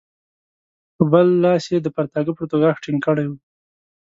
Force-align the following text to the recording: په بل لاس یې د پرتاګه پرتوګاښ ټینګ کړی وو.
په 0.95 1.03
بل 1.11 1.27
لاس 1.43 1.63
یې 1.73 1.79
د 1.81 1.87
پرتاګه 1.95 2.31
پرتوګاښ 2.37 2.75
ټینګ 2.83 2.99
کړی 3.05 3.25
وو. 3.27 3.37